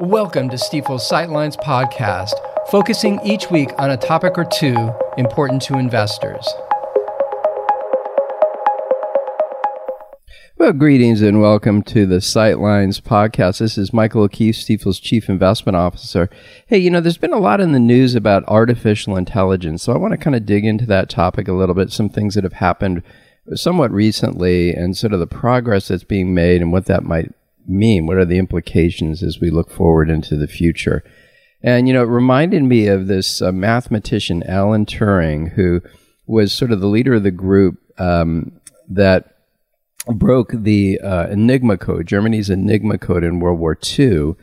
[0.00, 2.30] Welcome to Stifel's Sightlines podcast,
[2.70, 6.48] focusing each week on a topic or two important to investors.
[10.56, 13.58] Well, greetings and welcome to the Sightlines podcast.
[13.58, 16.30] This is Michael O'Keefe, Stifel's Chief Investment Officer.
[16.68, 19.98] Hey, you know, there's been a lot in the news about artificial intelligence, so I
[19.98, 22.52] want to kind of dig into that topic a little bit, some things that have
[22.52, 23.02] happened
[23.54, 27.34] somewhat recently, and sort of the progress that's being made and what that might
[27.68, 28.06] mean.
[28.06, 31.04] What are the implications as we look forward into the future?
[31.62, 35.82] And, you know, it reminded me of this uh, mathematician, Alan Turing, who
[36.26, 38.52] was sort of the leader of the group um,
[38.88, 39.34] that
[40.06, 44.34] broke the uh, Enigma code, Germany's Enigma code in World War II.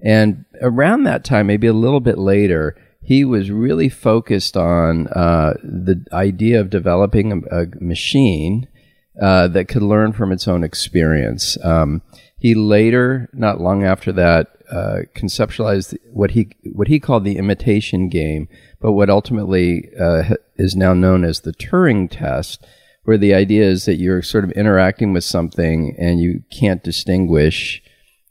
[0.00, 5.54] And around that time, maybe a little bit later, he was really focused on uh,
[5.62, 8.68] the idea of developing a, a machine
[9.20, 11.56] uh, that could learn from its own experience.
[11.64, 12.02] Um,
[12.38, 18.08] he later, not long after that, uh, conceptualized what he what he called the imitation
[18.08, 18.48] game,
[18.80, 22.64] but what ultimately uh, is now known as the Turing test,
[23.04, 27.82] where the idea is that you're sort of interacting with something and you can't distinguish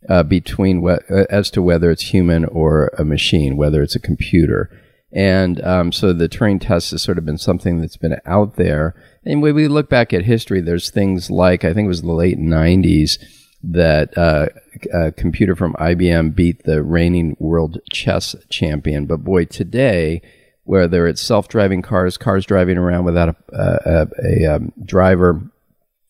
[0.08, 3.99] uh, between what, uh, as to whether it's human or a machine, whether it's a
[3.99, 4.69] computer.
[5.11, 8.94] And um, so the Turing test has sort of been something that's been out there.
[9.25, 12.11] And when we look back at history, there's things like I think it was the
[12.11, 13.17] late '90s
[13.63, 14.47] that uh,
[14.94, 19.05] a computer from IBM beat the reigning world chess champion.
[19.05, 20.22] But boy, today
[20.67, 25.49] whether it's self-driving cars, cars driving around without a, a, a, um, driver,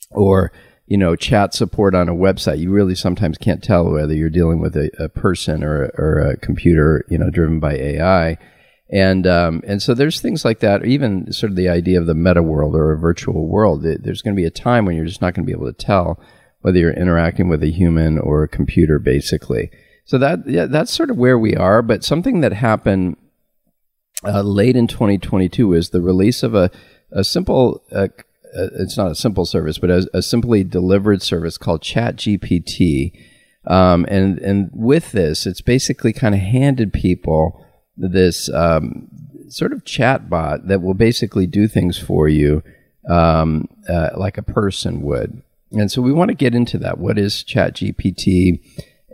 [0.10, 0.52] or
[0.88, 4.60] you know chat support on a website, you really sometimes can't tell whether you're dealing
[4.60, 8.38] with a, a person or, or a computer, you know, driven by AI.
[8.92, 12.16] And um, and so there's things like that, even sort of the idea of the
[12.16, 13.84] meta world or a virtual world.
[13.84, 15.86] There's going to be a time when you're just not going to be able to
[15.86, 16.20] tell
[16.62, 19.70] whether you're interacting with a human or a computer, basically.
[20.06, 21.82] So that yeah, that's sort of where we are.
[21.82, 23.18] But something that happened
[24.24, 26.72] uh, late in 2022 is the release of a,
[27.12, 28.08] a simple, uh,
[28.58, 33.12] uh, it's not a simple service, but a, a simply delivered service called ChatGPT.
[33.66, 37.64] Um, and, and with this, it's basically kind of handed people
[37.96, 39.08] this um,
[39.50, 42.64] sort of chat bot that will basically do things for you
[43.10, 45.42] um, uh, like a person would.
[45.72, 46.98] And so we want to get into that.
[46.98, 48.60] What is ChatGPT?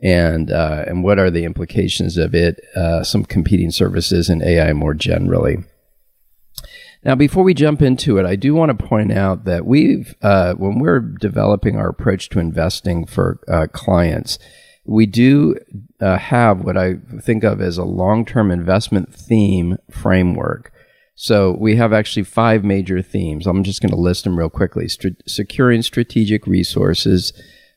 [0.04, 2.60] and uh, and what are the implications of it?
[2.76, 5.64] Uh, some competing services and AI more generally.
[7.06, 10.54] Now, before we jump into it, I do want to point out that we've uh,
[10.54, 14.38] when we're developing our approach to investing for uh, clients,
[14.86, 15.56] we do
[16.02, 20.73] uh, have what I think of as a long-term investment theme framework.
[21.16, 23.46] So we have actually five major themes.
[23.46, 27.34] I'm just going to list them real quickly: St- securing strategic resources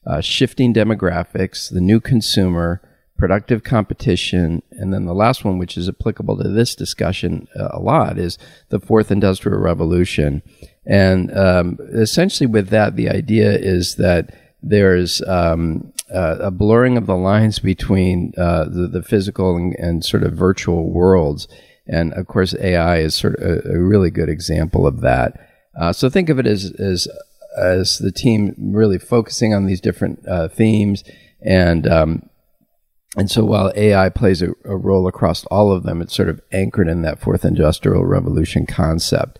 [0.07, 2.81] uh, shifting demographics, the new consumer,
[3.19, 7.81] productive competition, and then the last one, which is applicable to this discussion uh, a
[7.81, 8.39] lot, is
[8.69, 10.43] the fourth industrial revolution.
[10.87, 17.07] And um, essentially, with that, the idea is that there's um, uh, a blurring of
[17.07, 21.49] the lines between uh, the, the, physical and, and, sort of virtual worlds.
[21.89, 25.39] And of course, AI is sort of a, a really good example of that.
[25.79, 27.07] Uh, so think of it as, as
[27.59, 31.03] as the team really focusing on these different uh, themes
[31.41, 32.29] and um,
[33.17, 36.41] and so while AI plays a, a, role across all of them, it's sort of
[36.53, 39.39] anchored in that fourth industrial revolution concept.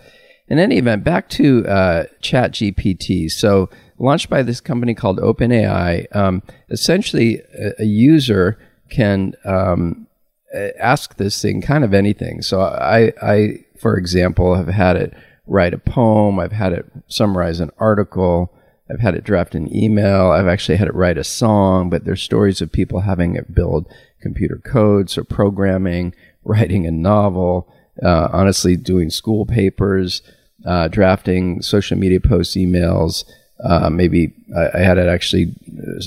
[0.49, 3.31] In any event, back to uh, ChatGPT.
[3.31, 3.69] So
[3.99, 8.59] launched by this company called OpenAI, um, essentially a, a, user
[8.89, 10.06] can um,
[10.55, 12.43] ask this thing kind of anything.
[12.43, 15.15] So I, I, for example, have had it
[15.47, 16.39] write a poem.
[16.39, 18.53] I've had it summarize an article.
[18.91, 20.31] I've had it draft an email.
[20.31, 23.87] I've actually had it write a song, but there's stories of people having it build
[24.21, 26.15] computer codes or programming,
[26.45, 27.69] writing a novel,
[28.03, 30.23] uh, honestly, doing school papers,
[30.65, 33.25] uh, drafting social media posts, emails.
[33.63, 35.55] Uh, maybe I, I, had it actually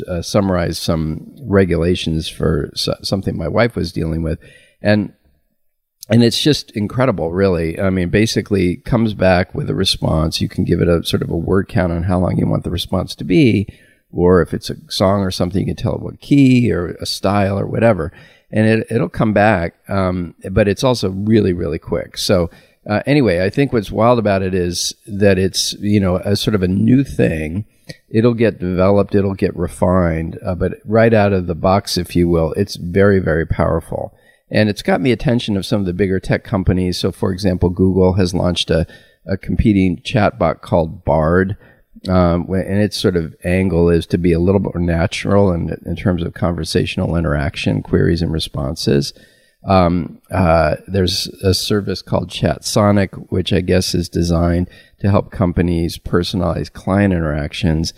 [0.08, 4.40] uh, summarize some regulations for so, something my wife was dealing with.
[4.84, 5.14] And
[6.10, 7.80] and it's just incredible, really.
[7.80, 10.42] I mean, basically comes back with a response.
[10.42, 12.64] You can give it a sort of a word count on how long you want
[12.64, 13.68] the response to be,
[14.12, 17.06] or if it's a song or something, you can tell it what key or a
[17.06, 18.12] style or whatever,
[18.50, 19.76] and it, it'll come back.
[19.88, 22.18] Um, but it's also really, really quick.
[22.18, 22.50] So
[22.90, 26.56] uh, anyway, I think what's wild about it is that it's you know a sort
[26.56, 27.66] of a new thing.
[28.10, 32.28] It'll get developed, it'll get refined, uh, but right out of the box, if you
[32.28, 34.16] will, it's very, very powerful.
[34.50, 36.98] And it's got the attention of some of the bigger tech companies.
[36.98, 38.88] So, for example, Google has launched a,
[39.28, 41.58] a competing chatbot called Bard.
[42.08, 45.96] Um, and its sort of angle is to be a little more natural in, in
[45.96, 49.14] terms of conversational interaction, queries, and responses.
[49.64, 54.70] Um, uh, there's a service called ChatSonic, which I guess is designed
[55.00, 57.94] to help companies personalize client interactions.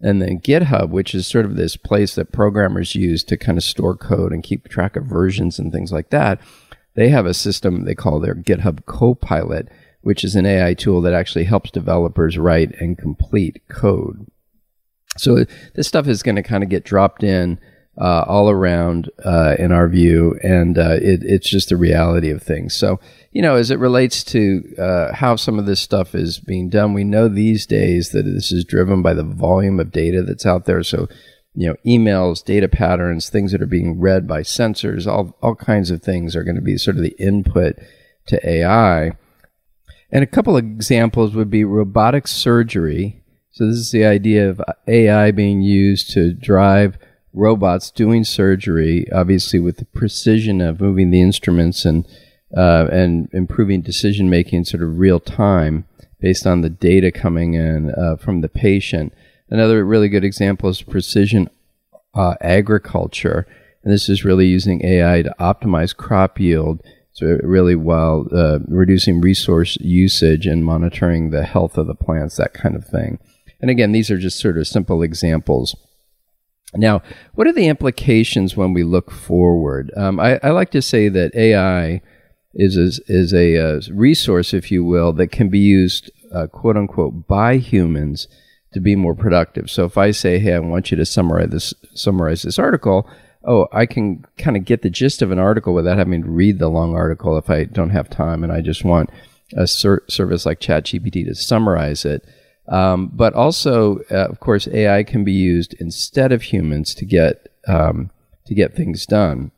[0.00, 3.64] And then GitHub, which is sort of this place that programmers use to kind of
[3.64, 6.38] store code and keep track of versions and things like that.
[6.94, 9.68] They have a system they call their GitHub Copilot,
[10.02, 14.26] which is an AI tool that actually helps developers write and complete code.
[15.16, 17.58] So this stuff is going to kind of get dropped in
[17.98, 22.42] uh, all around uh, in our view, and uh, it, it's just the reality of
[22.42, 22.74] things.
[22.74, 23.00] So,
[23.32, 26.92] you know, as it relates to uh, how some of this stuff is being done,
[26.92, 30.66] we know these days that this is driven by the volume of data that's out
[30.66, 30.82] there.
[30.82, 31.08] So,
[31.54, 35.90] you know, emails, data patterns, things that are being read by sensors, all, all kinds
[35.90, 37.76] of things are going to be sort of the input
[38.26, 39.12] to AI.
[40.12, 43.22] And a couple of examples would be robotic surgery.
[43.52, 46.98] So, this is the idea of AI being used to drive
[47.36, 52.06] robots doing surgery, obviously with the precision of moving the instruments and
[52.56, 55.84] uh, and improving decision making sort of real time
[56.20, 59.12] based on the data coming in uh, from the patient.
[59.50, 61.50] Another really good example is precision
[62.14, 63.46] uh, agriculture,
[63.84, 66.82] and this is really using AI to optimize crop yield.
[67.12, 72.54] So really while uh, reducing resource usage and monitoring the health of the plants, that
[72.54, 73.18] kind of thing.
[73.60, 75.74] And again, these are just sort of simple examples.
[76.74, 77.02] Now,
[77.34, 79.92] what are the implications when we look forward?
[79.96, 82.02] Um, I, I, like to say that AI
[82.54, 86.76] is a, is a, uh, resource, if you will, that can be used, uh, quote
[86.76, 88.26] unquote, by humans
[88.76, 89.70] to be more productive.
[89.70, 93.08] So if I say, "Hey, I want you to summarize this summarize this article,"
[93.42, 96.58] oh, I can kind of get the gist of an article without having to read
[96.58, 99.08] the long article if I don't have time, and I just want
[99.56, 102.22] a ser- service like ChatGPT to summarize it.
[102.68, 107.48] Um, but also, uh, of course, AI can be used instead of humans to get
[107.68, 108.10] um,
[108.46, 109.50] to get things done.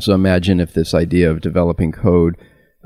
[0.00, 2.36] So imagine if this idea of developing code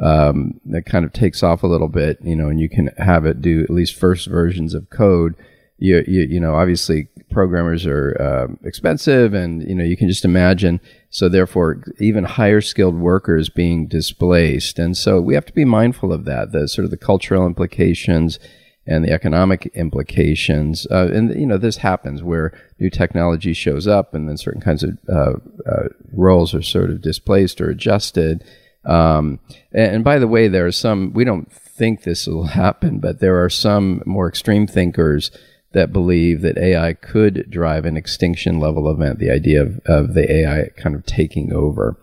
[0.03, 3.25] um, that kind of takes off a little bit, you know, and you can have
[3.25, 5.35] it do at least first versions of code.
[5.79, 10.25] You, you, you know, obviously programmers are uh, expensive, and you know you can just
[10.25, 10.81] imagine.
[11.11, 16.13] So therefore, even higher skilled workers being displaced, and so we have to be mindful
[16.13, 16.53] of that.
[16.53, 18.39] The sort of the cultural implications
[18.87, 20.87] and the economic implications.
[20.91, 24.83] Uh, and you know, this happens where new technology shows up, and then certain kinds
[24.83, 25.33] of uh,
[25.69, 28.45] uh, roles are sort of displaced or adjusted.
[28.85, 29.41] Um,
[29.73, 31.13] and, and, by the way, there are some.
[31.13, 35.31] We don't think this will happen, but there are some more extreme thinkers
[35.73, 39.19] that believe that AI could drive an extinction level event.
[39.19, 41.99] The idea of, of the AI kind of taking over.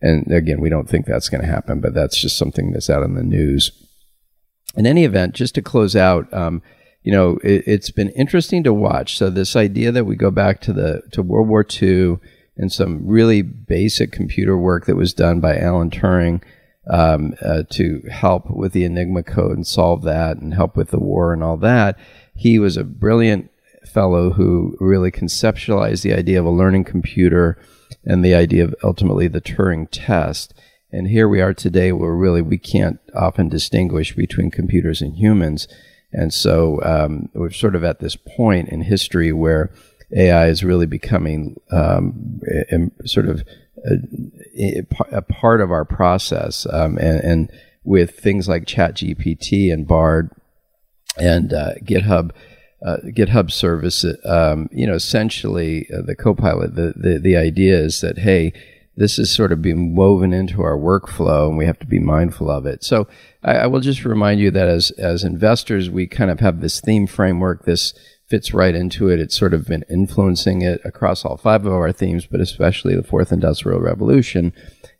[0.00, 3.04] And again, we don't think that's going to happen, but that's just something that's out
[3.04, 3.70] in the news
[4.76, 6.62] in any event, just to close out, um,
[7.02, 9.18] you know, it, has been interesting to watch.
[9.18, 12.18] So this idea that we go back to the to World War II
[12.56, 16.42] and some really basic computer work that was done by Alan Turing
[16.88, 20.98] um, uh, to help with the Enigma code and solve that and help with the
[20.98, 21.98] war and all that.
[22.34, 23.50] He was a brilliant
[23.86, 27.58] fellow who really conceptualized the idea of a learning computer
[28.04, 30.54] and the idea of ultimately the Turing test.
[30.92, 35.66] And here we are today where really we can't often distinguish between computers and humans.
[36.12, 39.72] And so um, we're sort of at this point in history where
[40.14, 42.40] AI is really becoming um,
[43.06, 43.42] sort of
[44.58, 46.66] a, a, part of our process.
[46.70, 47.52] Um, and, and,
[47.84, 50.30] with things like ChatGPT and Bard
[51.18, 52.30] and uh, GitHub,
[52.86, 58.00] uh, GitHub service, um, you know, essentially uh, the Copilot, the, the, the idea is
[58.00, 58.52] that, hey,
[58.96, 62.50] this is sort of being woven into our workflow and we have to be mindful
[62.50, 62.84] of it.
[62.84, 63.08] So
[63.42, 66.80] I, I, will just remind you that as, as investors, we kind of have this
[66.80, 67.64] theme framework.
[67.64, 67.94] This
[68.28, 69.20] fits right into it.
[69.20, 73.02] It's sort of been influencing it across all five of our themes, but especially the
[73.02, 74.52] fourth industrial revolution.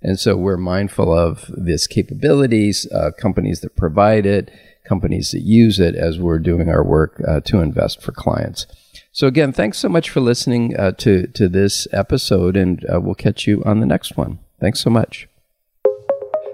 [0.03, 4.51] And so we're mindful of this capabilities, uh, companies that provide it,
[4.85, 8.67] companies that use it as we're doing our work uh, to invest for clients.
[9.15, 13.15] So again, thanks so much for listening uh, to to this episode, and uh, we'll
[13.15, 14.39] catch you on the next one.
[14.59, 15.29] Thanks so much.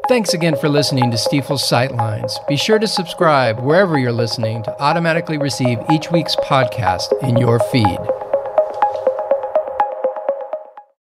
[0.08, 2.32] Thanks again for listening to Stifel's Sightlines.
[2.48, 7.60] Be sure to subscribe wherever you're listening to automatically receive each week's podcast in your
[7.60, 7.98] feed.